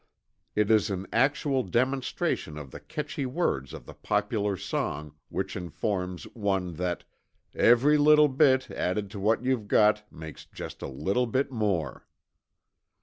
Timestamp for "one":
6.33-6.73